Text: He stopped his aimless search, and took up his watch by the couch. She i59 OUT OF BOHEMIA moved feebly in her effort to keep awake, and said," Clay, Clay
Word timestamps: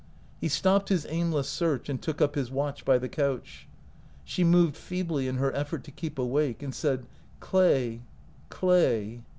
He 0.39 0.47
stopped 0.47 0.89
his 0.89 1.05
aimless 1.11 1.47
search, 1.47 1.87
and 1.87 2.01
took 2.01 2.23
up 2.23 2.33
his 2.33 2.49
watch 2.49 2.83
by 2.85 2.97
the 2.97 3.07
couch. 3.07 3.67
She 4.25 4.41
i59 4.41 4.45
OUT 4.45 4.47
OF 4.47 4.49
BOHEMIA 4.51 4.63
moved 4.63 4.75
feebly 4.77 5.27
in 5.27 5.35
her 5.35 5.53
effort 5.55 5.83
to 5.83 5.91
keep 5.91 6.17
awake, 6.17 6.63
and 6.63 6.73
said," 6.73 7.05
Clay, 7.39 8.01
Clay 8.49 9.21